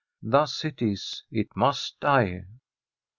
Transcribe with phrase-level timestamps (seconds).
[0.23, 2.45] Thus it is it must die.